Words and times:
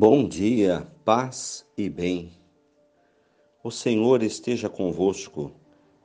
Bom 0.00 0.28
dia, 0.28 0.86
paz 1.04 1.66
e 1.76 1.90
bem. 1.90 2.30
O 3.64 3.68
Senhor 3.68 4.22
esteja 4.22 4.68
convosco, 4.68 5.50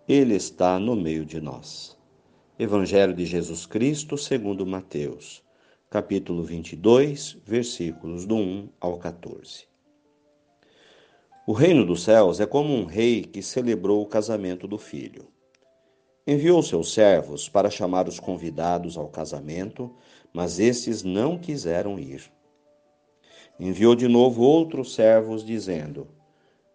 Ele 0.08 0.34
está 0.34 0.80
no 0.80 0.96
meio 0.96 1.24
de 1.24 1.40
nós. 1.40 1.96
Evangelho 2.58 3.14
de 3.14 3.24
Jesus 3.24 3.68
Cristo, 3.68 4.18
segundo 4.18 4.66
Mateus, 4.66 5.44
capítulo 5.92 6.44
22, 6.44 7.38
versículos 7.46 8.26
do 8.26 8.36
1 8.36 8.70
ao 8.80 8.98
14. 8.98 9.68
O 11.46 11.54
reino 11.54 11.86
dos 11.86 12.02
céus 12.02 12.40
é 12.40 12.48
como 12.48 12.74
um 12.74 12.86
rei 12.86 13.22
que 13.22 13.44
celebrou 13.44 14.02
o 14.02 14.08
casamento 14.08 14.68
do 14.68 14.80
filho. 14.80 15.28
Enviou 16.26 16.64
seus 16.64 16.92
servos 16.92 17.48
para 17.48 17.70
chamar 17.70 18.08
os 18.08 18.20
convidados 18.20 18.98
ao 18.98 19.08
casamento, 19.08 19.96
mas 20.34 20.58
estes 20.58 21.04
não 21.04 21.38
quiseram 21.38 22.00
ir. 22.00 22.33
Enviou 23.60 23.96
de 23.96 24.08
novo 24.08 24.42
outros 24.42 24.96
servos, 24.96 25.46
dizendo: 25.46 26.08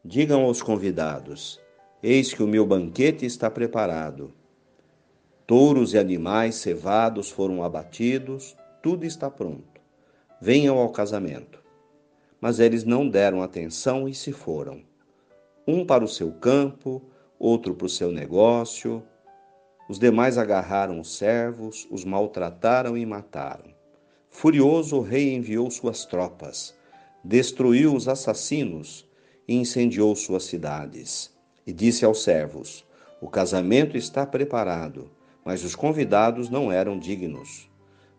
Digam 0.04 0.44
aos 0.44 0.62
convidados: 0.62 1.60
Eis 2.02 2.32
que 2.32 2.42
o 2.42 2.46
meu 2.46 2.64
banquete 2.64 3.26
está 3.26 3.50
preparado. 3.50 4.32
Touros 5.44 5.94
e 5.94 5.98
animais 5.98 6.54
cevados 6.56 7.30
foram 7.30 7.64
abatidos, 7.64 8.56
tudo 8.82 9.04
está 9.04 9.28
pronto. 9.28 9.80
Venham 10.40 10.78
ao 10.78 10.90
casamento. 10.90 11.60
Mas 12.40 12.60
eles 12.60 12.84
não 12.84 13.08
deram 13.08 13.42
atenção 13.42 14.08
e 14.08 14.14
se 14.14 14.30
foram. 14.30 14.82
Um 15.66 15.84
para 15.84 16.04
o 16.04 16.08
seu 16.08 16.30
campo, 16.30 17.02
outro 17.38 17.74
para 17.74 17.86
o 17.86 17.90
seu 17.90 18.12
negócio. 18.12 19.02
Os 19.88 19.98
demais 19.98 20.38
agarraram 20.38 21.00
os 21.00 21.16
servos, 21.16 21.88
os 21.90 22.04
maltrataram 22.04 22.96
e 22.96 23.04
mataram. 23.04 23.77
Furioso, 24.30 24.98
o 24.98 25.00
rei 25.00 25.34
enviou 25.34 25.68
suas 25.70 26.04
tropas, 26.04 26.74
destruiu 27.24 27.94
os 27.94 28.06
assassinos 28.06 29.08
e 29.48 29.56
incendiou 29.56 30.14
suas 30.14 30.44
cidades. 30.44 31.32
E 31.66 31.72
disse 31.72 32.04
aos 32.04 32.22
servos: 32.22 32.84
O 33.20 33.28
casamento 33.28 33.96
está 33.96 34.24
preparado, 34.24 35.10
mas 35.44 35.64
os 35.64 35.74
convidados 35.74 36.48
não 36.48 36.70
eram 36.70 36.98
dignos. 36.98 37.68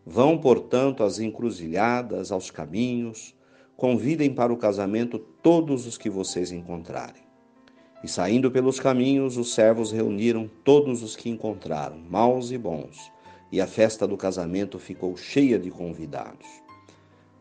Vão, 0.05 0.37
portanto, 0.37 1.03
às 1.03 1.19
encruzilhadas, 1.19 2.31
aos 2.31 2.51
caminhos, 2.51 3.33
convidem 3.77 4.33
para 4.33 4.51
o 4.51 4.57
casamento 4.57 5.19
todos 5.19 5.85
os 5.85 5.97
que 5.97 6.09
vocês 6.09 6.51
encontrarem. 6.51 7.23
E 8.03 8.07
saindo 8.07 8.51
pelos 8.51 8.79
caminhos, 8.79 9.37
os 9.37 9.53
servos 9.53 9.91
reuniram 9.91 10.49
todos 10.63 11.01
os 11.03 11.15
que 11.15 11.29
encontraram, 11.29 11.97
maus 12.09 12.51
e 12.51 12.57
bons 12.57 13.11
e 13.51 13.59
a 13.59 13.67
festa 13.67 14.07
do 14.07 14.15
casamento 14.15 14.77
ficou 14.77 15.15
cheia 15.17 15.57
de 15.57 15.71
convidados. 15.71 16.47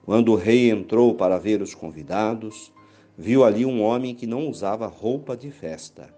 Quando 0.04 0.32
o 0.32 0.36
rei 0.36 0.70
entrou 0.70 1.14
para 1.14 1.38
ver 1.38 1.60
os 1.60 1.74
convidados, 1.74 2.72
viu 3.16 3.44
ali 3.44 3.66
um 3.66 3.82
homem 3.82 4.14
que 4.14 4.26
não 4.26 4.48
usava 4.48 4.86
roupa 4.86 5.36
de 5.36 5.50
festa. 5.50 6.08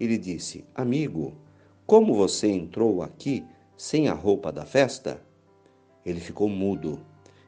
Ele 0.00 0.16
disse: 0.16 0.64
Amigo, 0.74 1.34
como 1.86 2.14
você 2.14 2.48
entrou 2.48 3.02
aqui 3.02 3.44
sem 3.76 4.08
a 4.08 4.14
roupa 4.14 4.50
da 4.50 4.64
festa? 4.64 5.22
Ele 6.06 6.20
ficou 6.20 6.48
mudo. 6.48 7.00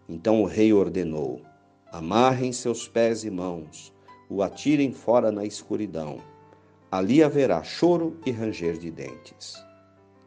Então 0.08 0.42
o 0.42 0.44
rei 0.44 0.72
ordenou: 0.72 1.41
Amarrem 1.91 2.53
seus 2.53 2.86
pés 2.86 3.25
e 3.25 3.31
mãos, 3.31 3.92
o 4.28 4.42
atirem 4.42 4.92
fora 4.92 5.33
na 5.33 5.44
escuridão. 5.44 6.20
Ali 6.91 7.22
haverá 7.22 7.62
choro 7.62 8.19
e 8.27 8.31
ranger 8.31 8.77
de 8.77 8.91
dentes. 8.91 9.56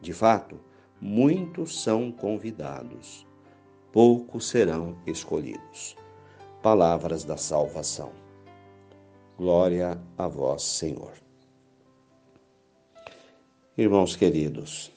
De 0.00 0.12
fato, 0.12 0.58
muitos 1.00 1.82
são 1.82 2.12
convidados, 2.12 3.26
poucos 3.92 4.48
serão 4.48 4.96
escolhidos. 5.06 5.96
Palavras 6.62 7.24
da 7.24 7.36
salvação. 7.38 8.12
Glória 9.38 9.98
a 10.18 10.28
vós, 10.28 10.62
Senhor. 10.62 11.14
Irmãos 13.78 14.14
queridos, 14.14 14.92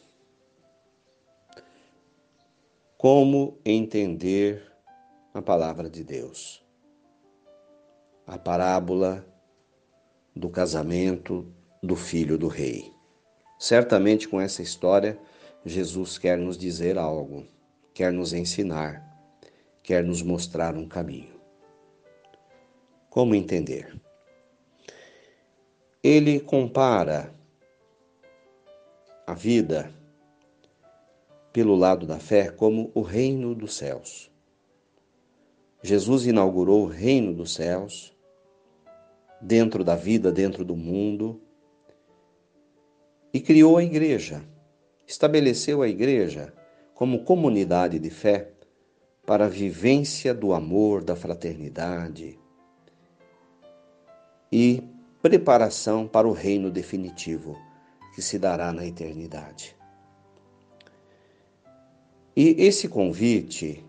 como 2.97 3.58
entender 3.64 4.70
a 5.34 5.41
palavra 5.41 5.90
de 5.90 6.03
Deus? 6.03 6.62
A 8.28 8.38
parábola 8.38 9.25
do 10.35 10.50
casamento 10.50 11.47
do 11.81 11.96
filho 11.96 12.38
do 12.38 12.47
rei. 12.47 12.91
Certamente 13.58 14.28
com 14.28 14.41
essa 14.41 14.62
história 14.62 15.18
Jesus 15.66 16.18
quer 16.18 16.38
nos 16.38 16.57
dizer 16.57 16.97
algo, 16.97 17.47
quer 17.94 18.12
nos 18.12 18.34
ensinar, 18.34 19.01
quer 19.81 20.03
nos 20.03 20.22
mostrar 20.22 20.75
um 20.75 20.85
caminho. 20.85 21.40
Como 23.09 23.34
entender? 23.34 23.96
Ele 26.03 26.41
compara 26.41 27.34
a 29.25 29.34
vida 29.34 29.90
pelo 31.53 31.75
lado 31.75 32.06
da 32.06 32.19
fé 32.19 32.52
como 32.52 32.91
o 32.94 33.02
reino 33.02 33.56
dos 33.56 33.75
céus. 33.75 34.29
Jesus 35.81 36.25
inaugurou 36.25 36.84
o 36.84 36.90
reino 36.90 37.34
dos 37.34 37.53
céus 37.53 38.13
dentro 39.40 39.81
da 39.81 39.96
vida, 39.96 40.29
dentro 40.29 40.66
do 40.66 40.75
mundo, 40.75 41.41
e 43.34 43.40
criou 43.40 43.78
a 43.78 43.84
igreja 43.84 44.44
estabeleceu 45.06 45.81
a 45.81 45.88
Igreja 45.88 46.53
como 46.94 47.24
comunidade 47.24 48.00
de 48.00 48.09
fé 48.09 48.50
para 49.25 49.46
a 49.46 49.50
vivência 49.50 50.34
do 50.34 50.53
amor, 50.53 51.03
da 51.03 51.16
fraternidade 51.16 52.40
e 54.52 54.84
preparação 55.22 56.08
para 56.08 56.28
o 56.28 56.31
reino 56.31 56.69
definitivo 56.69 57.58
que 58.14 58.22
se 58.22 58.38
dará 58.38 58.72
na 58.72 58.86
eternidade. 58.86 59.75
E 62.35 62.56
esse 62.59 62.88
convite 62.88 63.84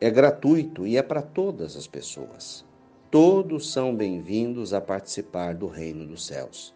é 0.00 0.10
gratuito 0.10 0.86
e 0.86 0.96
é 0.96 1.02
para 1.02 1.22
todas 1.22 1.76
as 1.76 1.86
pessoas. 1.86 2.64
Todos 3.10 3.72
são 3.72 3.94
bem-vindos 3.94 4.74
a 4.74 4.80
participar 4.80 5.54
do 5.54 5.66
reino 5.66 6.06
dos 6.06 6.26
céus, 6.26 6.74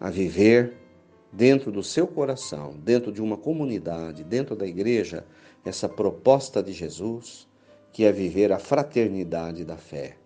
a 0.00 0.10
viver 0.10 0.83
dentro 1.36 1.72
do 1.72 1.82
seu 1.82 2.06
coração, 2.06 2.76
dentro 2.78 3.10
de 3.10 3.20
uma 3.20 3.36
comunidade, 3.36 4.22
dentro 4.22 4.54
da 4.54 4.66
igreja, 4.66 5.26
essa 5.64 5.88
proposta 5.88 6.62
de 6.62 6.72
Jesus, 6.72 7.48
que 7.92 8.04
é 8.04 8.12
viver 8.12 8.52
a 8.52 8.58
fraternidade 8.58 9.64
da 9.64 9.76
fé. 9.76 10.16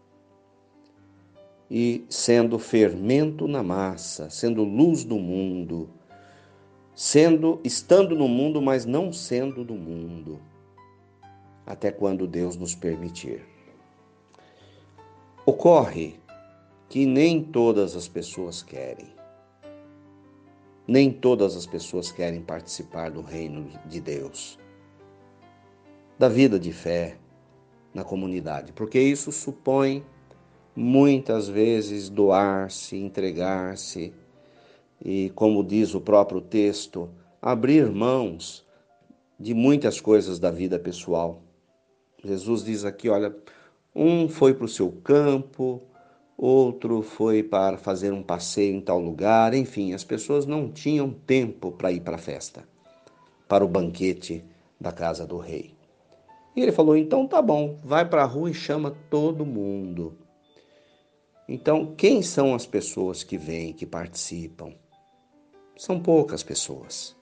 E 1.70 2.04
sendo 2.08 2.58
fermento 2.58 3.48
na 3.48 3.62
massa, 3.62 4.28
sendo 4.28 4.64
luz 4.64 5.04
do 5.04 5.18
mundo, 5.18 5.88
sendo 6.94 7.60
estando 7.64 8.14
no 8.14 8.28
mundo, 8.28 8.60
mas 8.60 8.84
não 8.84 9.12
sendo 9.12 9.64
do 9.64 9.74
mundo, 9.74 10.40
até 11.66 11.90
quando 11.90 12.26
Deus 12.26 12.56
nos 12.56 12.74
permitir. 12.74 13.44
Ocorre 15.46 16.16
que 16.88 17.06
nem 17.06 17.42
todas 17.42 17.96
as 17.96 18.08
pessoas 18.08 18.62
querem. 18.62 19.17
Nem 20.88 21.12
todas 21.12 21.54
as 21.54 21.66
pessoas 21.66 22.10
querem 22.10 22.40
participar 22.40 23.10
do 23.10 23.20
reino 23.20 23.68
de 23.84 24.00
Deus, 24.00 24.58
da 26.18 26.30
vida 26.30 26.58
de 26.58 26.72
fé 26.72 27.18
na 27.92 28.02
comunidade, 28.02 28.72
porque 28.72 28.98
isso 28.98 29.30
supõe 29.30 30.02
muitas 30.74 31.46
vezes 31.46 32.08
doar-se, 32.08 32.96
entregar-se 32.96 34.14
e, 35.04 35.30
como 35.34 35.62
diz 35.62 35.94
o 35.94 36.00
próprio 36.00 36.40
texto, 36.40 37.10
abrir 37.42 37.90
mãos 37.90 38.66
de 39.38 39.52
muitas 39.52 40.00
coisas 40.00 40.38
da 40.38 40.50
vida 40.50 40.78
pessoal. 40.78 41.42
Jesus 42.24 42.64
diz 42.64 42.86
aqui: 42.86 43.10
olha, 43.10 43.36
um 43.94 44.26
foi 44.26 44.54
para 44.54 44.64
o 44.64 44.68
seu 44.68 44.90
campo, 44.90 45.82
outro 46.38 47.02
foi 47.02 47.42
para 47.42 47.76
fazer 47.76 48.12
um 48.12 48.22
passeio 48.22 48.76
em 48.76 48.80
tal 48.80 49.00
lugar, 49.00 49.52
enfim, 49.52 49.92
as 49.92 50.04
pessoas 50.04 50.46
não 50.46 50.70
tinham 50.70 51.10
tempo 51.10 51.72
para 51.72 51.90
ir 51.90 52.00
para 52.00 52.14
a 52.14 52.18
festa, 52.18 52.62
para 53.48 53.64
o 53.64 53.68
banquete 53.68 54.44
da 54.80 54.92
casa 54.92 55.26
do 55.26 55.36
rei. 55.36 55.74
E 56.54 56.62
ele 56.62 56.70
falou: 56.70 56.96
então 56.96 57.26
tá 57.26 57.42
bom, 57.42 57.78
vai 57.82 58.08
para 58.08 58.22
a 58.22 58.26
rua 58.26 58.50
e 58.50 58.54
chama 58.54 58.96
todo 59.10 59.44
mundo. 59.44 60.16
Então, 61.48 61.94
quem 61.96 62.22
são 62.22 62.54
as 62.54 62.66
pessoas 62.66 63.24
que 63.24 63.38
vêm, 63.38 63.72
que 63.72 63.86
participam? 63.86 64.74
São 65.76 65.98
poucas 65.98 66.42
pessoas. 66.42 67.16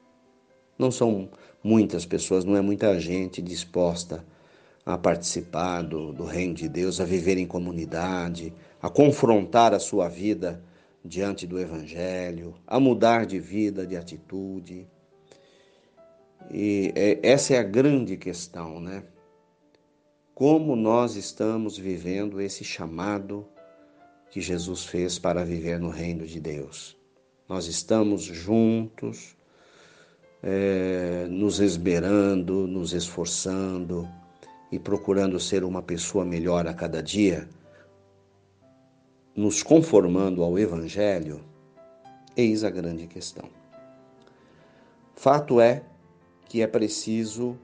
Não 0.77 0.91
são 0.91 1.31
muitas 1.63 2.05
pessoas, 2.05 2.45
não 2.45 2.57
é 2.57 2.61
muita 2.61 2.99
gente 2.99 3.41
disposta 3.41 4.25
a 4.85 4.99
participar 4.99 5.83
do, 5.83 6.13
do 6.13 6.25
reino 6.25 6.55
de 6.55 6.69
Deus, 6.69 7.01
a 7.01 7.05
viver 7.05 7.39
em 7.39 7.47
comunidade, 7.47 8.53
a 8.81 8.89
confrontar 8.89 9.75
a 9.75 9.79
sua 9.79 10.09
vida 10.09 10.63
diante 11.05 11.47
do 11.47 11.59
Evangelho, 11.59 12.55
a 12.67 12.79
mudar 12.81 13.27
de 13.27 13.39
vida, 13.39 13.87
de 13.87 13.97
atitude. 13.97 14.87
E 16.51 16.93
é, 16.95 17.21
essa 17.23 17.55
é 17.55 17.59
a 17.59 17.63
grande 17.63 18.17
questão, 18.17 18.81
né? 18.81 19.03
como 20.37 20.77
nós 20.77 21.17
estamos 21.17 21.79
vivendo 21.79 22.43
esse 22.43 22.63
chamado 22.63 23.49
que 24.31 24.39
Jesus 24.39 24.85
fez 24.85 25.19
para 25.19 25.43
viver 25.43 25.81
no 25.81 25.89
reino 25.89 26.27
de 26.27 26.39
Deus. 26.39 26.95
Nós 27.49 27.67
estamos 27.67 28.25
juntos, 28.25 29.35
é, 30.43 31.27
nos 31.31 31.59
esmerando, 31.59 32.67
nos 32.67 32.93
esforçando 32.93 34.07
e 34.71 34.79
procurando 34.79 35.41
ser 35.41 35.65
uma 35.65 35.81
pessoa 35.81 36.23
melhor 36.23 36.67
a 36.67 36.75
cada 36.75 37.03
dia, 37.03 37.49
nos 39.37 39.63
conformando 39.63 40.43
ao 40.43 40.59
Evangelho, 40.59 41.43
eis 42.35 42.65
a 42.65 42.71
grande 42.71 43.07
questão. 43.07 43.45
Fato 45.15 45.61
é 45.61 45.83
que 46.49 46.63
é 46.63 46.67
preciso 46.67 47.59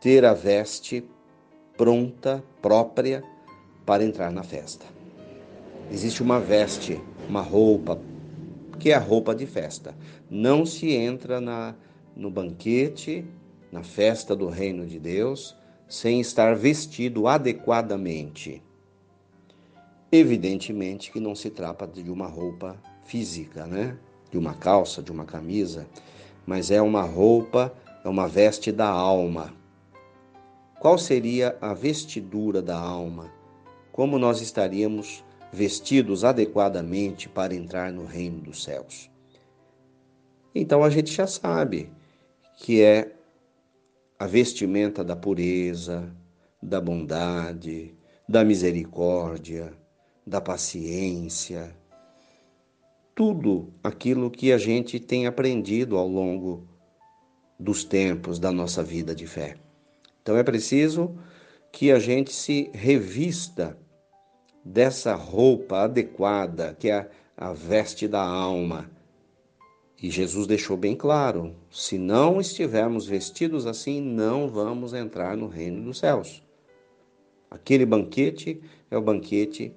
ter 0.00 0.24
a 0.24 0.32
veste 0.32 1.04
pronta, 1.76 2.42
própria, 2.62 3.24
para 3.84 4.04
entrar 4.04 4.30
na 4.30 4.42
festa. 4.42 4.84
Existe 5.90 6.22
uma 6.22 6.38
veste, 6.38 7.00
uma 7.28 7.40
roupa, 7.40 8.00
que 8.78 8.90
é 8.90 8.94
a 8.94 8.98
roupa 8.98 9.34
de 9.34 9.46
festa. 9.46 9.96
Não 10.30 10.66
se 10.66 10.92
entra 10.92 11.40
na, 11.40 11.74
no 12.14 12.30
banquete, 12.30 13.24
na 13.72 13.82
festa 13.82 14.36
do 14.36 14.48
reino 14.48 14.86
de 14.86 14.98
Deus, 14.98 15.56
sem 15.88 16.20
estar 16.20 16.54
vestido 16.54 17.26
adequadamente. 17.26 18.62
Evidentemente 20.10 21.12
que 21.12 21.20
não 21.20 21.34
se 21.34 21.50
trata 21.50 21.86
de 21.86 22.10
uma 22.10 22.26
roupa 22.26 22.80
física, 23.04 23.66
né? 23.66 23.98
De 24.30 24.38
uma 24.38 24.54
calça, 24.54 25.02
de 25.02 25.12
uma 25.12 25.24
camisa, 25.24 25.86
mas 26.46 26.70
é 26.70 26.80
uma 26.80 27.02
roupa, 27.02 27.74
é 28.04 28.08
uma 28.08 28.26
veste 28.26 28.72
da 28.72 28.88
alma. 28.88 29.52
Qual 30.80 30.96
seria 30.96 31.58
a 31.60 31.74
vestidura 31.74 32.62
da 32.62 32.78
alma? 32.78 33.30
Como 33.92 34.18
nós 34.18 34.40
estaríamos 34.40 35.24
vestidos 35.52 36.24
adequadamente 36.24 37.28
para 37.28 37.54
entrar 37.54 37.92
no 37.92 38.06
reino 38.06 38.40
dos 38.40 38.62
céus? 38.62 39.10
Então 40.54 40.82
a 40.82 40.88
gente 40.88 41.12
já 41.12 41.26
sabe 41.26 41.90
que 42.56 42.82
é 42.82 43.12
a 44.18 44.26
vestimenta 44.26 45.04
da 45.04 45.14
pureza, 45.14 46.10
da 46.62 46.80
bondade, 46.80 47.94
da 48.28 48.44
misericórdia, 48.44 49.72
da 50.28 50.40
paciência, 50.40 51.74
tudo 53.14 53.72
aquilo 53.82 54.30
que 54.30 54.52
a 54.52 54.58
gente 54.58 55.00
tem 55.00 55.26
aprendido 55.26 55.96
ao 55.96 56.06
longo 56.06 56.68
dos 57.58 57.82
tempos 57.82 58.38
da 58.38 58.52
nossa 58.52 58.82
vida 58.82 59.14
de 59.14 59.26
fé. 59.26 59.56
Então 60.22 60.36
é 60.36 60.42
preciso 60.42 61.18
que 61.72 61.90
a 61.90 61.98
gente 61.98 62.32
se 62.32 62.70
revista 62.72 63.76
dessa 64.64 65.14
roupa 65.14 65.80
adequada, 65.80 66.76
que 66.78 66.90
é 66.90 67.10
a 67.36 67.52
veste 67.52 68.06
da 68.06 68.22
alma, 68.22 68.90
e 70.00 70.10
Jesus 70.10 70.46
deixou 70.46 70.76
bem 70.76 70.94
claro: 70.94 71.56
se 71.70 71.98
não 71.98 72.40
estivermos 72.40 73.06
vestidos 73.06 73.66
assim, 73.66 74.00
não 74.00 74.48
vamos 74.48 74.94
entrar 74.94 75.36
no 75.36 75.48
reino 75.48 75.82
dos 75.82 75.98
céus. 75.98 76.42
Aquele 77.50 77.84
banquete 77.84 78.60
é 78.90 78.96
o 78.96 79.02
banquete 79.02 79.74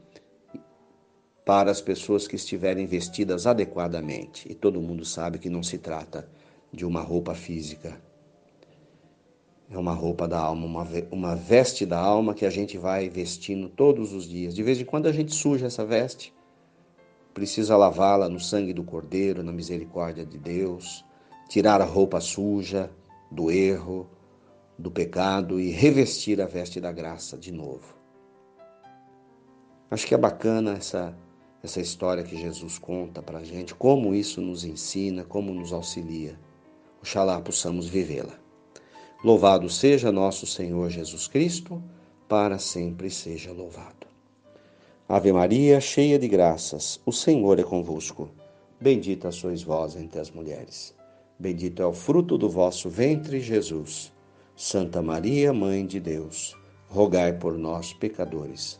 para 1.45 1.71
as 1.71 1.81
pessoas 1.81 2.27
que 2.27 2.35
estiverem 2.35 2.85
vestidas 2.85 3.47
adequadamente. 3.47 4.51
E 4.51 4.55
todo 4.55 4.81
mundo 4.81 5.03
sabe 5.03 5.39
que 5.39 5.49
não 5.49 5.63
se 5.63 5.77
trata 5.77 6.27
de 6.71 6.85
uma 6.85 7.01
roupa 7.01 7.33
física. 7.33 7.99
É 9.69 9.77
uma 9.77 9.93
roupa 9.93 10.27
da 10.27 10.39
alma, 10.39 10.65
uma, 10.65 10.87
uma 11.11 11.35
veste 11.35 11.85
da 11.85 11.99
alma 11.99 12.33
que 12.33 12.45
a 12.45 12.49
gente 12.49 12.77
vai 12.77 13.09
vestindo 13.09 13.69
todos 13.69 14.13
os 14.13 14.27
dias. 14.27 14.53
De 14.53 14.61
vez 14.61 14.79
em 14.79 14.85
quando 14.85 15.07
a 15.07 15.11
gente 15.11 15.33
suja 15.33 15.67
essa 15.67 15.85
veste 15.85 16.33
precisa 17.33 17.77
lavá-la 17.77 18.27
no 18.27 18.39
sangue 18.39 18.73
do 18.73 18.83
Cordeiro, 18.83 19.41
na 19.41 19.53
misericórdia 19.53 20.25
de 20.25 20.37
Deus, 20.37 21.05
tirar 21.47 21.81
a 21.81 21.85
roupa 21.85 22.19
suja 22.19 22.91
do 23.31 23.49
erro, 23.49 24.09
do 24.77 24.91
pecado 24.91 25.59
e 25.59 25.69
revestir 25.71 26.41
a 26.41 26.45
veste 26.45 26.81
da 26.81 26.91
graça 26.91 27.37
de 27.37 27.51
novo. 27.51 27.95
Acho 29.89 30.07
que 30.07 30.15
é 30.15 30.17
bacana 30.17 30.73
essa, 30.73 31.15
essa 31.63 31.79
história 31.79 32.23
que 32.23 32.35
Jesus 32.35 32.79
conta 32.79 33.21
para 33.21 33.39
a 33.39 33.43
gente, 33.43 33.75
como 33.75 34.15
isso 34.15 34.41
nos 34.41 34.63
ensina, 34.63 35.23
como 35.23 35.53
nos 35.53 35.71
auxilia. 35.71 36.39
Oxalá 37.01 37.39
possamos 37.39 37.87
vivê-la. 37.87 38.39
Louvado 39.23 39.69
seja 39.69 40.11
nosso 40.11 40.47
Senhor 40.47 40.89
Jesus 40.89 41.27
Cristo, 41.27 41.81
para 42.27 42.57
sempre 42.57 43.09
seja 43.09 43.51
louvado. 43.51 44.07
Ave 45.07 45.31
Maria, 45.31 45.79
cheia 45.79 46.17
de 46.17 46.27
graças, 46.27 46.99
o 47.05 47.11
Senhor 47.11 47.59
é 47.59 47.63
convosco. 47.63 48.29
Bendita 48.79 49.31
sois 49.31 49.61
vós 49.61 49.95
entre 49.95 50.19
as 50.19 50.31
mulheres. 50.31 50.95
Bendito 51.37 51.81
é 51.81 51.85
o 51.85 51.93
fruto 51.93 52.37
do 52.37 52.49
vosso 52.49 52.89
ventre, 52.89 53.39
Jesus. 53.39 54.11
Santa 54.55 55.01
Maria, 55.01 55.51
Mãe 55.51 55.85
de 55.85 55.99
Deus, 55.99 56.55
rogai 56.87 57.33
por 57.33 57.57
nós, 57.57 57.93
pecadores, 57.93 58.79